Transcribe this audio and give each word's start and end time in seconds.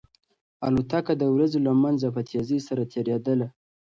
الوتکه 0.67 1.13
د 1.17 1.23
وريځو 1.33 1.59
له 1.67 1.71
منځه 1.83 2.07
په 2.15 2.21
تېزۍ 2.29 2.59
سره 2.67 2.83
تېرېدله. 2.93 3.47